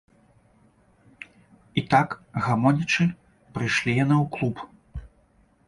[1.81, 2.09] І так,
[2.47, 3.05] гамонячы,
[3.59, 4.67] прыйшлі яны ў клуб.